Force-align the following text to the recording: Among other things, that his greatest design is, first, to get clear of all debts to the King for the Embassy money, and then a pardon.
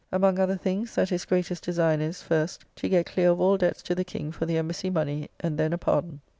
Among 0.11 0.39
other 0.39 0.57
things, 0.57 0.95
that 0.95 1.09
his 1.11 1.25
greatest 1.25 1.63
design 1.63 2.01
is, 2.01 2.23
first, 2.23 2.65
to 2.77 2.89
get 2.89 3.05
clear 3.05 3.29
of 3.29 3.39
all 3.39 3.55
debts 3.59 3.83
to 3.83 3.93
the 3.93 4.03
King 4.03 4.31
for 4.31 4.47
the 4.47 4.57
Embassy 4.57 4.89
money, 4.89 5.29
and 5.39 5.59
then 5.59 5.73
a 5.73 5.77
pardon. 5.77 6.21